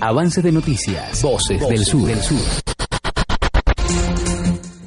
[0.00, 1.22] Avance de noticias.
[1.22, 2.06] Voces, del sur.
[2.06, 2.38] Del sur.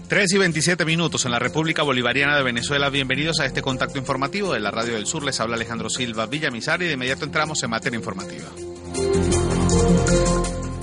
[0.08, 2.90] 3 y 27 minutos en la República Bolivariana de Venezuela.
[2.90, 5.24] Bienvenidos a este contacto informativo de la Radio del Sur.
[5.24, 8.50] Les habla Alejandro Silva Villamizar y de inmediato entramos en materia informativa.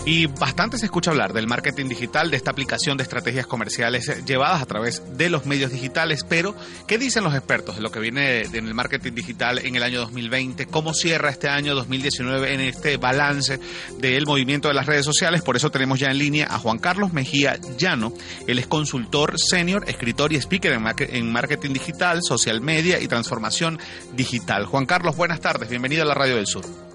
[0.06, 4.62] Y bastante se escucha hablar del marketing digital, de esta aplicación de estrategias comerciales llevadas
[4.62, 6.56] a través de los medios digitales, pero
[6.86, 10.00] ¿qué dicen los expertos de lo que viene en el marketing digital en el año
[10.00, 10.66] 2020?
[10.66, 13.60] ¿Cómo cierra este año 2019 en este balance
[13.98, 15.42] del movimiento de las redes sociales?
[15.42, 18.14] Por eso tenemos ya en línea a Juan Carlos Mejía Llano.
[18.46, 23.78] Él es consultor senior, escritor y speaker en marketing digital, social media y transformación
[24.14, 24.64] digital.
[24.64, 26.89] Juan Carlos, buenas tardes, bienvenido a la Radio del Sur.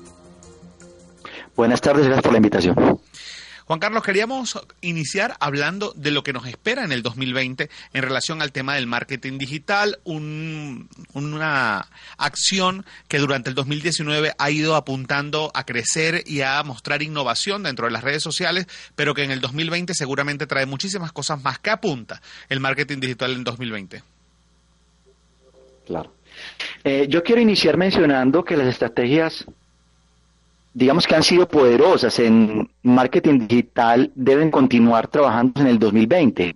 [1.56, 3.00] Buenas tardes, gracias por la invitación.
[3.66, 8.44] Juan Carlos, queríamos iniciar hablando de lo que nos espera en el 2020 en relación
[8.44, 11.88] al tema del marketing digital, una
[12.18, 17.88] acción que durante el 2019 ha ido apuntando a crecer y a mostrar innovación dentro
[17.88, 21.72] de las redes sociales, pero que en el 2020 seguramente trae muchísimas cosas más que
[21.72, 24.04] apunta el marketing digital en 2020.
[25.88, 26.14] Claro.
[26.84, 29.46] Eh, yo quiero iniciar mencionando que las estrategias
[30.76, 36.56] digamos que han sido poderosas en marketing digital, deben continuar trabajando en el 2020.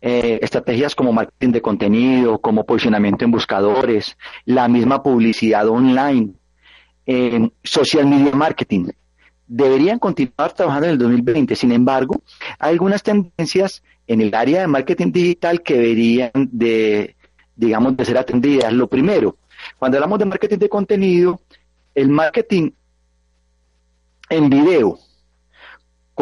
[0.00, 6.32] Eh, estrategias como marketing de contenido, como posicionamiento en buscadores, la misma publicidad online,
[7.62, 8.86] social media marketing,
[9.46, 11.54] deberían continuar trabajando en el 2020.
[11.54, 12.22] Sin embargo,
[12.58, 17.14] hay algunas tendencias en el área de marketing digital que deberían de,
[17.56, 18.72] digamos, de ser atendidas.
[18.72, 19.36] Lo primero,
[19.78, 21.40] cuando hablamos de marketing de contenido,
[21.94, 22.70] el marketing
[24.30, 24.98] en video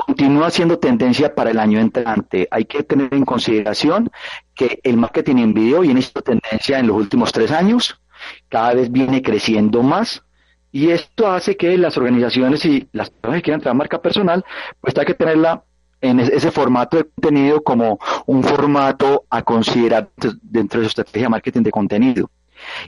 [0.07, 2.49] continúa siendo tendencia para el año entrante.
[2.51, 4.11] Hay que tener en consideración
[4.55, 8.01] que el marketing en video viene siendo tendencia en los últimos tres años,
[8.49, 10.23] cada vez viene creciendo más.
[10.71, 14.45] Y esto hace que las organizaciones y las personas que quieran traer marca personal,
[14.81, 15.65] pues hay que tenerla
[16.01, 20.11] en ese formato de contenido como un formato a considerar
[20.43, 22.31] dentro de su estrategia de marketing de contenido.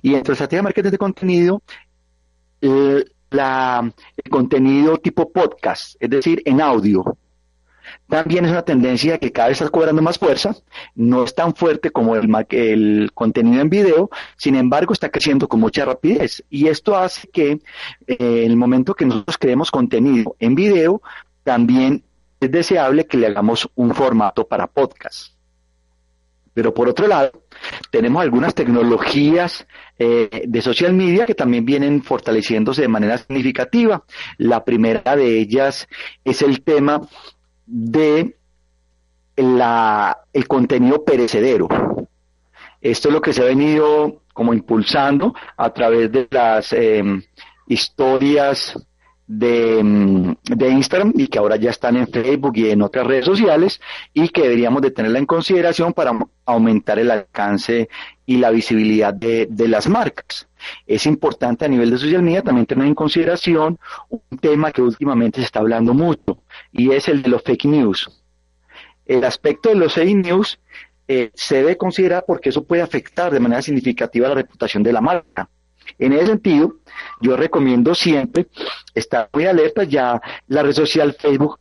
[0.02, 1.62] Y dentro de la estrategia de marketing de contenido,
[2.60, 7.16] eh, la, el contenido tipo podcast, es decir, en audio.
[8.08, 10.54] También es una tendencia que cada vez está cobrando más fuerza,
[10.94, 15.84] no es tan fuerte como el, contenido en video, sin embargo está creciendo con mucha
[15.84, 16.42] rapidez.
[16.50, 17.60] Y esto hace que
[18.06, 21.02] eh, en el momento que nosotros creemos contenido en video,
[21.44, 22.02] también
[22.40, 25.34] es deseable que le hagamos un formato para podcast.
[26.52, 27.30] Pero por otro lado,
[27.90, 29.66] tenemos algunas tecnologías
[29.98, 34.04] eh, de social media que también vienen fortaleciéndose de manera significativa.
[34.38, 35.88] La primera de ellas
[36.24, 37.02] es el tema
[37.66, 38.36] de
[39.36, 41.68] la, el contenido perecedero.
[42.80, 47.02] Esto es lo que se ha venido como impulsando a través de las eh,
[47.66, 48.74] historias
[49.32, 53.80] de, de, Instagram y que ahora ya están en Facebook y en otras redes sociales
[54.12, 57.88] y que deberíamos de tenerla en consideración para aumentar el alcance
[58.26, 60.48] y la visibilidad de, de las marcas.
[60.84, 65.38] Es importante a nivel de social media también tener en consideración un tema que últimamente
[65.38, 66.42] se está hablando mucho
[66.72, 68.10] y es el de los fake news.
[69.06, 70.58] El aspecto de los fake news
[71.06, 75.00] eh, se debe considerar porque eso puede afectar de manera significativa la reputación de la
[75.00, 75.48] marca.
[75.98, 76.76] En ese sentido,
[77.20, 78.48] yo recomiendo siempre
[78.94, 81.59] estar muy alerta, ya la red social Facebook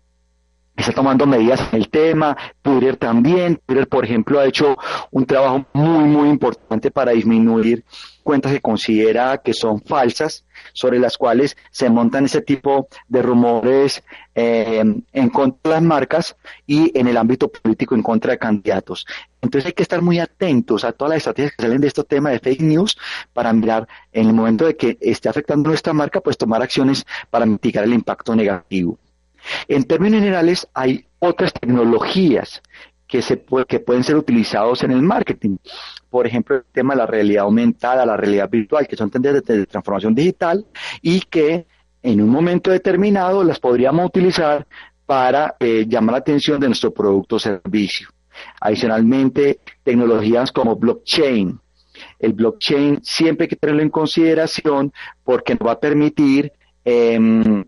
[0.81, 4.77] está tomando medidas en el tema, Twitter también, Twitter por ejemplo ha hecho
[5.11, 7.83] un trabajo muy muy importante para disminuir
[8.23, 14.03] cuentas que considera que son falsas, sobre las cuales se montan ese tipo de rumores
[14.35, 16.35] eh, en contra de las marcas
[16.67, 19.05] y en el ámbito político en contra de candidatos.
[19.41, 22.29] Entonces hay que estar muy atentos a todas las estrategias que salen de este tema
[22.29, 22.97] de fake news
[23.33, 27.45] para mirar en el momento de que esté afectando nuestra marca, pues tomar acciones para
[27.45, 28.97] mitigar el impacto negativo.
[29.67, 32.61] En términos generales, hay otras tecnologías
[33.09, 35.57] que, se que pueden ser utilizados en el marketing.
[36.09, 39.65] Por ejemplo, el tema de la realidad aumentada, la realidad virtual, que son tendencias de,
[39.65, 40.65] transformación digital
[41.01, 41.65] y que
[42.03, 44.65] en un momento determinado las podríamos utilizar
[45.05, 48.09] para eh, llamar la atención de nuestro producto o servicio.
[48.61, 51.59] Adicionalmente, tecnologías como blockchain.
[52.19, 54.93] El blockchain siempre hay que tenerlo en consideración
[55.23, 56.53] porque nos va a permitir
[56.85, 57.65] em,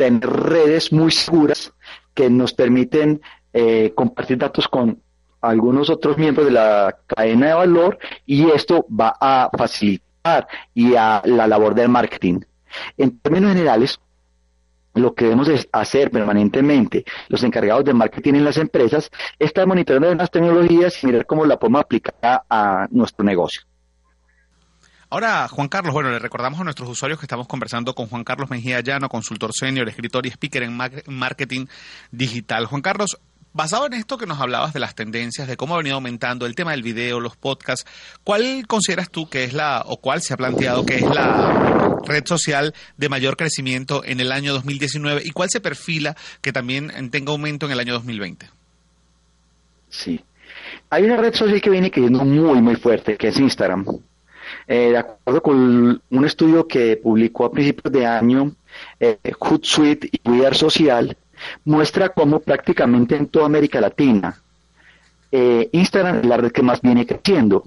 [0.00, 1.74] tener redes muy seguras
[2.14, 3.20] que nos permiten
[3.52, 4.98] eh, compartir datos con
[5.42, 11.20] algunos otros miembros de la cadena de valor y esto va a facilitar y a
[11.26, 12.40] la labor del marketing.
[12.96, 14.00] En términos generales,
[14.94, 20.14] lo que debemos hacer permanentemente los encargados de marketing en las empresas es estar monitoreando
[20.14, 23.69] las tecnologías y mirar cómo la podemos aplicar a nuestro negocio.
[25.10, 28.48] Ahora, Juan Carlos, bueno, le recordamos a nuestros usuarios que estamos conversando con Juan Carlos
[28.48, 31.66] Mejía Llano, consultor senior, escritor y speaker en marketing
[32.12, 32.66] digital.
[32.66, 33.18] Juan Carlos,
[33.52, 36.54] Basado en esto que nos hablabas de las tendencias, de cómo ha venido aumentando el
[36.54, 37.84] tema del video, los podcasts,
[38.22, 42.24] ¿cuál consideras tú que es la, o cuál se ha planteado que es la red
[42.26, 47.32] social de mayor crecimiento en el año 2019 y cuál se perfila que también tenga
[47.32, 48.46] aumento en el año 2020?
[49.88, 50.20] Sí.
[50.90, 53.84] Hay una red social que viene creciendo muy, muy fuerte, que es Instagram.
[54.66, 58.52] Eh, de acuerdo con un estudio que publicó a principios de año
[58.98, 61.16] eh, Hootsuite y Cuidar Social,
[61.64, 64.40] muestra cómo prácticamente en toda América Latina
[65.32, 67.64] eh, Instagram es la red que más viene creciendo.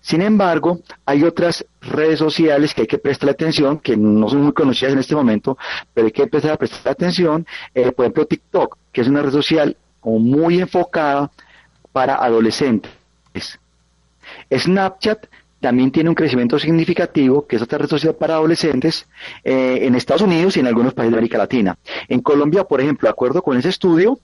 [0.00, 4.52] Sin embargo, hay otras redes sociales que hay que prestar atención, que no son muy
[4.52, 5.58] conocidas en este momento,
[5.92, 7.46] pero hay que empezar a prestar atención.
[7.74, 11.30] Eh, por ejemplo, TikTok, que es una red social muy enfocada
[11.92, 12.92] para adolescentes.
[14.52, 15.26] Snapchat
[15.64, 19.06] también tiene un crecimiento significativo, que es otra red social para adolescentes,
[19.42, 21.78] eh, en Estados Unidos y en algunos países de América Latina.
[22.06, 24.18] En Colombia, por ejemplo, de acuerdo con ese estudio,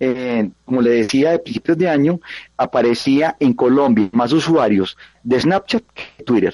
[0.00, 2.18] eh, como le decía, de principios de año,
[2.56, 6.52] aparecía en Colombia más usuarios de Snapchat que Twitter.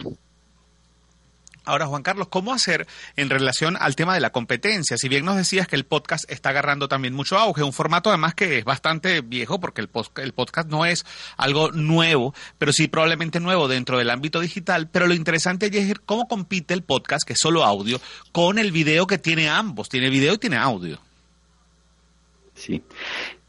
[1.69, 2.87] Ahora, Juan Carlos, ¿cómo hacer
[3.17, 4.97] en relación al tema de la competencia?
[4.97, 8.35] Si bien nos decías que el podcast está agarrando también mucho auge, un formato además
[8.35, 11.05] que es bastante viejo porque el, podcast no es
[11.37, 16.26] algo nuevo, pero sí probablemente nuevo dentro del ámbito digital, pero lo interesante es cómo
[16.26, 18.00] compite el podcast, que es solo audio,
[18.32, 20.99] con el video que tiene ambos, tiene video y tiene audio.
[22.55, 22.82] Sí.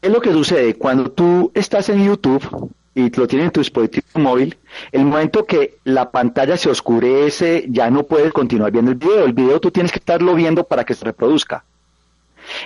[0.02, 4.06] Es lo que sucede cuando tú estás en YouTube y lo tienes en tu dispositivo
[4.14, 4.56] móvil,
[4.90, 9.24] el momento que la pantalla se oscurece, ya no puedes continuar viendo el video.
[9.24, 11.64] El video tú tienes que estarlo viendo para que se reproduzca.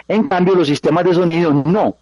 [0.08, 1.96] En cambio, los sistemas de sonido no.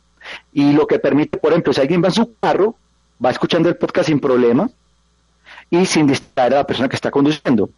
[0.53, 2.77] Y lo que permite, por ejemplo, si alguien va en su carro,
[3.25, 4.71] va escuchando el podcast sin problema
[5.69, 7.71] y sin distraer a la persona que está conduciendo.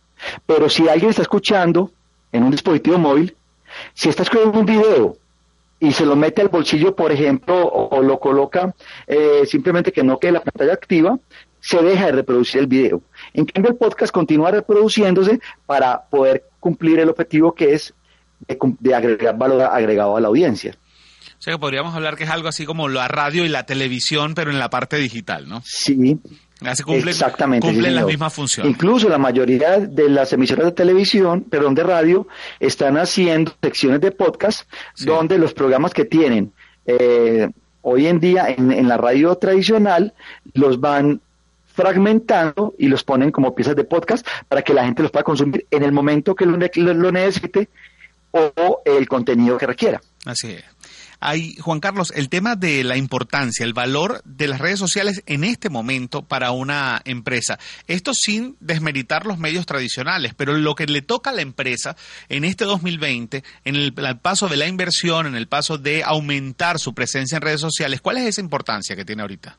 [0.47, 1.91] Pero si alguien está escuchando
[2.33, 3.35] en un dispositivo móvil,
[3.95, 5.17] si está escuchando un video
[5.81, 8.75] y se lo mete al bolsillo, por ejemplo, o, lo coloca
[9.07, 11.19] eh, simplemente que no quede la pantalla activa,
[11.61, 13.03] se deja de reproducir el video.
[13.33, 17.95] En cambio, el podcast continúa reproduciéndose para poder cumplir el objetivo que es
[18.81, 20.77] de, agregar valor agregado a la audiencia.
[21.39, 24.35] O sea que podríamos hablar que es algo así como la radio y la televisión,
[24.35, 25.63] pero en la parte digital, ¿no?
[25.65, 26.19] Sí,
[26.61, 27.67] Exactamente.
[27.67, 28.67] Cumplen la misma función.
[28.67, 32.27] Incluso la mayoría de las emisoras de televisión, perdón, de radio,
[32.61, 34.69] están haciendo secciones de podcast
[34.99, 36.53] donde los programas que tienen
[36.87, 37.49] eh,
[37.83, 40.15] hoy en día en, la radio tradicional
[40.55, 41.21] los van
[41.75, 45.67] fragmentando y los ponen como piezas de podcast para que la gente los pueda consumir
[45.71, 47.69] en el momento que lo necesite
[48.31, 50.01] o el contenido que requiera.
[50.25, 50.65] Así es.
[51.27, 55.43] Hay, Juan Carlos, el tema de la importancia, el valor de las redes sociales en
[55.43, 57.59] este momento para una empresa.
[57.87, 61.97] Esto sin desmeritar los medios tradicionales, pero lo que le toca a la empresa
[62.29, 66.93] en este 2020, en el, paso de la inversión, en el paso de aumentar su
[66.93, 69.57] presencia en redes sociales, ¿cuál es esa importancia que tiene ahorita?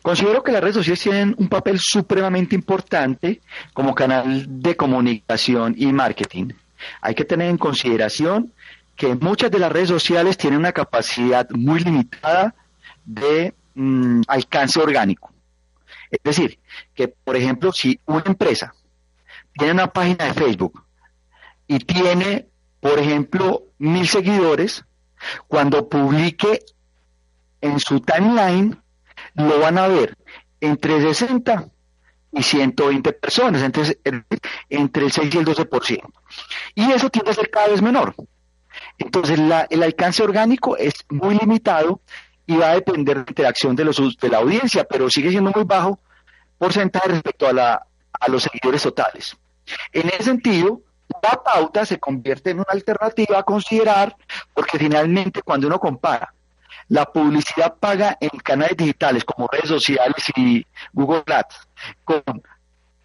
[0.00, 3.42] Considero que las redes sociales tienen un papel supremamente importante
[3.74, 6.48] como canal de comunicación y marketing.
[7.02, 8.52] Hay que tener en consideración
[8.96, 12.54] que muchas de las redes sociales tienen una capacidad muy limitada
[13.04, 15.32] de mm, alcance orgánico.
[16.10, 16.58] Es decir,
[16.94, 18.74] que por ejemplo, si una empresa
[19.54, 20.84] tiene una página de Facebook
[21.66, 22.48] y tiene,
[22.80, 24.84] por ejemplo, mil seguidores,
[25.48, 26.60] cuando publique
[27.60, 28.80] en su timeline,
[29.34, 30.16] lo van a ver
[30.60, 31.68] entre 60
[32.32, 33.98] y 120 personas, entre,
[34.68, 36.00] entre el 6 y el 12%.
[36.74, 38.14] Y eso tiende a ser cada vez menor.
[39.04, 42.00] Entonces, el alcance orgánico es muy limitado
[42.46, 45.50] y va a depender de la interacción de, los, de la audiencia, pero sigue siendo
[45.50, 45.98] muy bajo
[46.56, 47.86] porcentaje respecto a, la,
[48.20, 49.36] a los seguidores totales.
[49.92, 50.80] En ese sentido,
[51.20, 54.16] la pauta se convierte en una alternativa a considerar,
[54.54, 56.32] porque finalmente cuando uno compara
[56.88, 61.68] la publicidad paga en canales digitales como redes sociales y Google Ads
[62.04, 62.22] con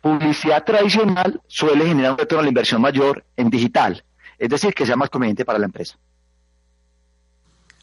[0.01, 4.03] publicidad tradicional, suele generar un retorno a la inversión mayor en digital
[4.37, 5.97] es decir, que sea más conveniente para la empresa.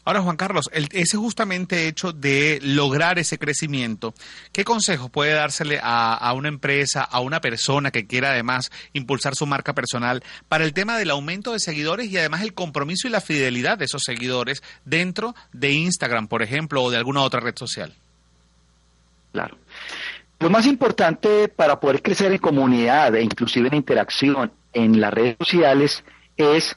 [0.07, 4.13] Ahora, Juan Carlos, ese justamente hecho de lograr ese crecimiento,
[4.51, 9.47] ¿qué consejos puede dársele a, una empresa, a una persona que quiera además impulsar su
[9.47, 13.19] marca personal para el tema del aumento de seguidores y además el compromiso y la
[13.19, 17.91] fidelidad de esos seguidores dentro de Instagram, por ejemplo, o de alguna otra red social?
[19.31, 19.57] Claro.
[20.39, 25.37] Lo más importante para poder crecer en comunidad e inclusive en interacción en las redes
[25.39, 26.03] sociales
[26.37, 26.75] es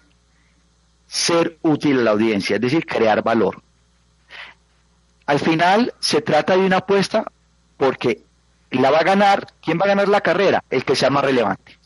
[1.07, 3.63] ser útil a la audiencia, es decir, crear valor.
[5.27, 7.25] Al final se trata de una apuesta
[7.77, 8.23] porque
[8.71, 10.63] la va a ganar, ¿quién va a ganar la carrera?
[10.71, 11.79] El que sea más relevante.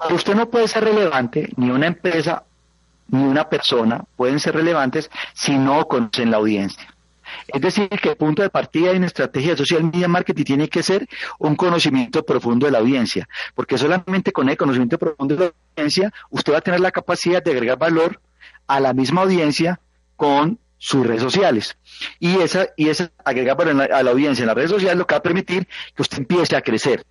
[0.00, 2.44] Pero usted no puede ser relevante, ni una empresa,
[3.08, 6.86] ni una persona pueden ser relevantes si no conocen la audiencia.
[7.48, 11.08] Es decir, que el punto de partida en estrategia social media marketing tiene que ser
[11.38, 16.12] un conocimiento profundo de la audiencia, porque solamente con el conocimiento profundo de la audiencia
[16.30, 18.20] usted va a tener la capacidad de agregar valor
[18.66, 19.80] a la misma audiencia
[20.16, 21.76] con sus redes sociales.
[22.20, 25.14] Y esa, y esa agregar valor a la audiencia en las redes sociales lo que
[25.14, 27.04] va a permitir que usted empiece a crecer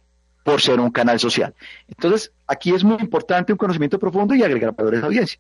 [0.43, 1.53] por ser un canal social.
[1.89, 5.39] Entonces, aquí es muy importante un conocimiento profundo y agregar valor a la audiencia.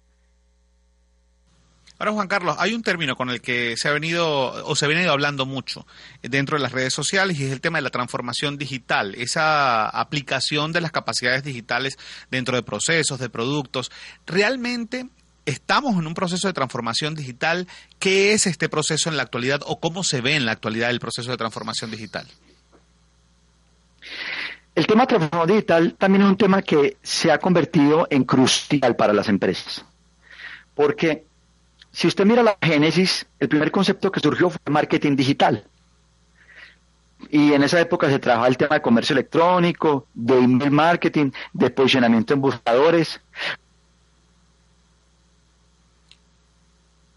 [1.99, 4.27] Ahora, Juan Carlos, hay un término con el que se ha venido
[4.65, 5.87] o se ha venido hablando mucho
[6.21, 10.73] dentro de las redes sociales y es el tema de la transformación digital, esa aplicación
[10.73, 11.97] de las capacidades digitales
[12.29, 13.91] dentro de procesos, de productos.
[14.27, 15.07] ¿Realmente
[15.47, 17.67] estamos en un proceso de transformación digital?
[17.97, 20.99] ¿Qué es este proceso en la actualidad o cómo se ve en la actualidad el
[20.99, 22.27] proceso de transformación digital?
[24.75, 28.95] El tema de transformación digital también es un tema que se ha convertido en crucial
[28.95, 29.83] para las empresas.
[30.75, 31.25] Porque
[31.97, 35.65] si usted mira la génesis, el primer concepto que surgió fue marketing digital.
[37.31, 41.71] Y en esa época se trabajaba el tema de comercio electrónico, de email marketing, de
[41.71, 43.19] posicionamiento en buscadores.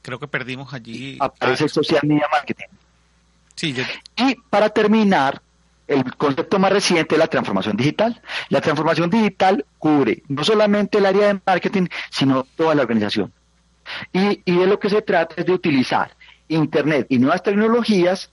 [0.01, 1.19] Creo que perdimos allí.
[1.21, 2.69] Aparece el social media marketing.
[3.57, 3.77] Sí,
[4.17, 5.43] Y para terminar,
[5.89, 8.23] el concepto más reciente es la transformación digital.
[8.49, 13.31] La transformación digital cubre no solamente el área de marketing, sino toda la organización.
[14.13, 16.17] Y, de lo que se trata es de utilizar
[16.49, 18.31] Internet y nuevas tecnologías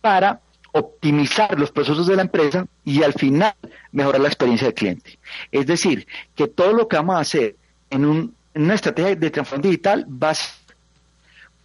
[0.00, 0.40] para
[0.72, 3.54] optimizar los procesos de la empresa y al final
[3.92, 5.18] mejorar la experiencia del cliente.
[5.50, 7.56] Es decir, que todo lo que vamos a hacer
[7.90, 10.36] en, un, una estrategia de transformación digital va a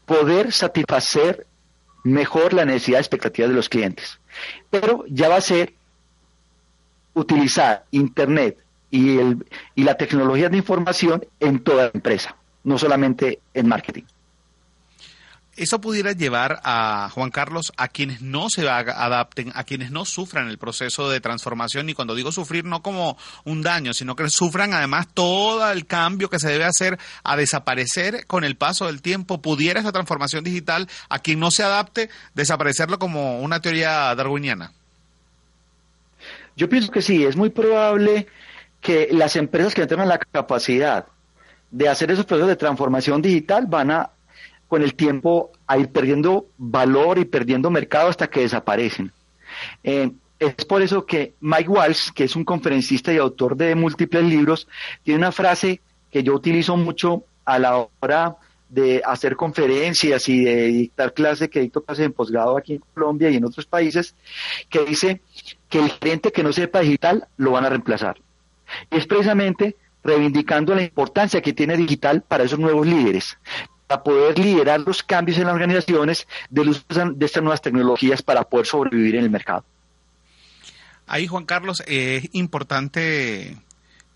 [0.05, 1.45] poder satisfacer
[2.03, 4.19] mejor la necesidad y expectativas de los clientes.
[4.69, 5.73] Pero ya va a ser
[7.13, 8.57] utilizar Internet
[8.91, 9.17] y,
[9.75, 12.35] y la tecnología de información en toda la empresa
[12.65, 14.03] no solamente en marketing.
[15.57, 20.49] Eso pudiera llevar a Juan Carlos a quienes no se adapten, a quienes no sufran
[20.49, 24.73] el proceso de transformación, y cuando digo sufrir no como un daño, sino que sufran
[24.73, 29.41] además todo el cambio que se debe hacer a desaparecer con el paso del tiempo.
[29.41, 34.73] ¿Pudiera esa transformación digital a quien no se adapte desaparecerlo como una teoría darwiniana?
[36.57, 38.27] Yo pienso que sí, es muy probable
[38.81, 41.05] que las empresas que no tengan la capacidad
[41.75, 44.09] de hacer esos procesos de transformación digital van a,
[44.69, 49.11] con el tiempo, a ir perdiendo valor y perdiendo mercado hasta que desaparecen.
[49.83, 54.23] Eh, es por eso que Mike Walsh, que es un conferencista y autor de múltiples
[54.23, 54.69] libros,
[55.03, 58.37] tiene una frase que yo utilizo mucho a la hora
[58.69, 63.29] de hacer conferencias y de dictar clases, que dicto clases en posgrado aquí en Colombia
[63.29, 64.15] y en otros países,
[64.69, 65.19] que dice
[65.67, 68.15] que el cliente que no sepa digital lo van a reemplazar.
[68.89, 69.75] Y es precisamente
[70.05, 73.37] reivindicando la importancia que tiene digital para esos nuevos líderes,
[73.87, 78.43] para poder liderar los cambios en las organizaciones del uso de estas nuevas tecnologías para
[78.43, 79.65] poder sobrevivir en el mercado.
[81.07, 83.57] Ahí, Juan Carlos, es importante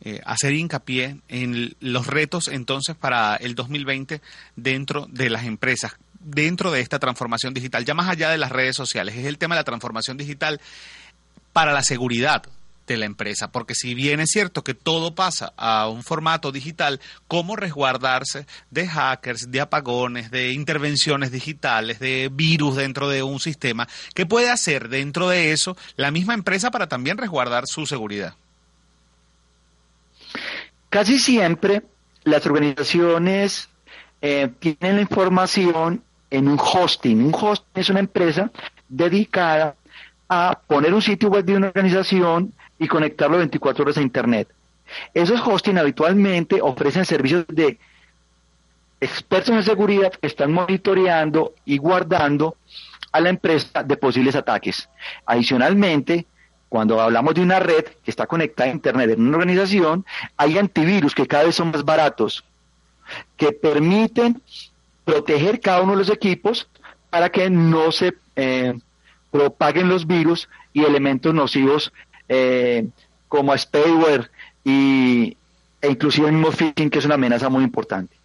[0.01, 4.21] eh, hacer hincapié en los retos entonces para el 2020
[4.55, 8.75] dentro de las empresas, dentro de esta transformación digital, ya más allá de las redes
[8.75, 10.61] sociales, es el tema de la transformación digital
[11.51, 12.43] para la seguridad,
[12.93, 13.51] de la empresa.
[13.51, 18.87] Porque si bien es cierto que todo pasa a un formato digital, ¿cómo resguardarse de
[18.87, 23.87] hackers, de apagones, de intervenciones digitales, de virus dentro de un sistema?
[24.13, 28.35] ¿Qué puede hacer dentro de eso la misma empresa para también resguardar su seguridad?
[30.89, 31.83] Casi siempre
[32.23, 33.69] las organizaciones
[34.21, 37.25] eh, tienen la información en un hosting.
[37.25, 38.51] Un hosting es una empresa
[38.87, 39.75] dedicada
[40.27, 44.47] a poner un sitio web de una organización y conectarlo 24 horas a Internet.
[45.13, 47.77] Esos hosting habitualmente ofrecen servicios de
[48.99, 52.55] expertos en seguridad que están monitoreando y guardando
[53.11, 54.89] a la empresa de posibles ataques.
[55.25, 56.25] Adicionalmente,
[56.67, 60.05] cuando hablamos de una red que está conectada a Internet en una organización,
[60.37, 62.43] hay antivirus que cada vez son más baratos,
[63.37, 64.41] que permiten
[65.03, 66.69] proteger cada uno de los equipos
[67.09, 68.77] para que no se eh,
[69.31, 71.91] propaguen los virus y elementos nocivos
[72.29, 72.87] eh,
[73.27, 74.29] como spyware
[74.63, 75.35] y,
[75.81, 78.15] e inclusive el mismo phishing, que es una amenaza muy importante.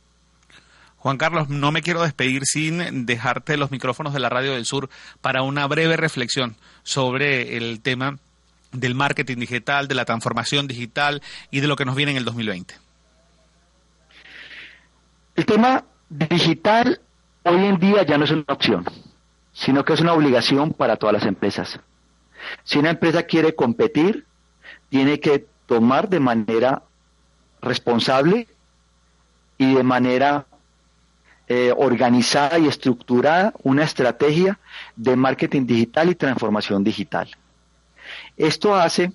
[0.98, 4.88] Juan Carlos, no me quiero despedir sin dejarte los micrófonos de la Radio del Sur
[5.20, 8.18] para una breve reflexión sobre el tema
[8.72, 12.24] del marketing digital, de la transformación digital y de lo que nos viene en el
[12.24, 12.74] 2020.
[15.36, 17.00] El tema digital
[17.42, 18.84] hoy en día ya no es una opción,
[19.52, 21.78] sino que es una obligación para todas las empresas.
[22.62, 24.26] Si una empresa quiere competir,
[24.88, 26.82] tiene que tomar de manera
[27.60, 28.46] responsable
[29.58, 30.46] y de manera
[31.48, 34.58] eh, organizada y estructurada una estrategia
[34.96, 37.28] de marketing digital y transformación digital.
[38.36, 39.12] Esto hace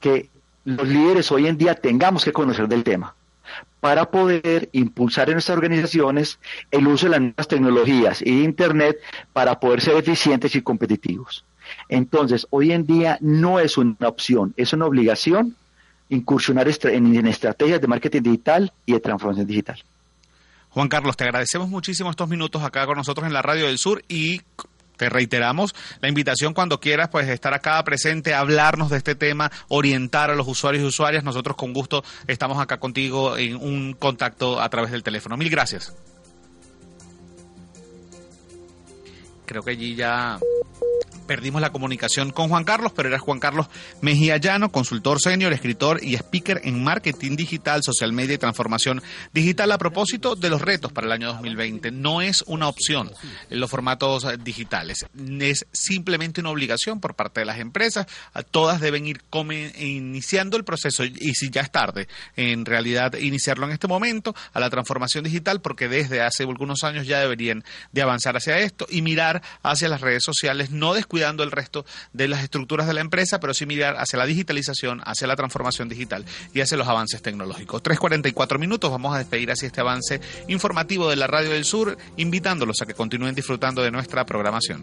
[0.00, 0.30] que
[0.64, 3.14] los líderes hoy en día tengamos que conocer del tema
[3.80, 6.38] para poder impulsar en nuestras organizaciones
[6.70, 8.96] el uso de las nuevas tecnologías y de Internet
[9.32, 11.44] para poder ser eficientes y competitivos.
[11.88, 15.56] Entonces, hoy en día no es una opción, es una obligación
[16.08, 19.82] incursionar en estrategias de marketing digital y de transformación digital.
[20.70, 24.02] Juan Carlos, te agradecemos muchísimo estos minutos acá con nosotros en la Radio del Sur
[24.08, 24.42] y
[24.96, 30.30] te reiteramos la invitación cuando quieras, pues estar acá presente, hablarnos de este tema, orientar
[30.30, 31.24] a los usuarios y usuarias.
[31.24, 35.36] Nosotros con gusto estamos acá contigo en un contacto a través del teléfono.
[35.36, 35.94] Mil gracias.
[39.46, 40.38] Creo que allí ya
[41.26, 43.66] perdimos la comunicación con Juan Carlos, pero era Juan Carlos
[44.00, 49.02] Mejía Llano, consultor senior, escritor y speaker en marketing digital, social media y transformación
[49.32, 51.90] digital a propósito de los retos para el año 2020.
[51.90, 53.10] No es una opción
[53.50, 55.06] los formatos digitales,
[55.40, 58.06] es simplemente una obligación por parte de las empresas.
[58.50, 59.22] Todas deben ir
[59.78, 64.60] iniciando el proceso y si ya es tarde, en realidad iniciarlo en este momento a
[64.60, 69.02] la transformación digital porque desde hace algunos años ya deberían de avanzar hacia esto y
[69.02, 73.38] mirar hacia las redes sociales, no cuidando el resto de las estructuras de la empresa,
[73.38, 77.84] pero sí mirar hacia la digitalización, hacia la transformación digital y hacia los avances tecnológicos.
[77.84, 82.82] 3.44 minutos, vamos a despedir así este avance informativo de la Radio del Sur, invitándolos
[82.82, 84.82] a que continúen disfrutando de nuestra programación.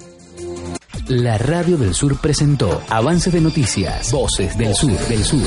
[1.09, 5.41] La Radio del Sur presentó Avances de Noticias, Voces del Sur, del Sur.